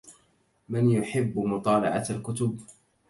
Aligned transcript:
من 0.69 0.89
يحب 0.89 1.39
مطالعة 1.39 2.05
الكتب؟ 2.09 2.59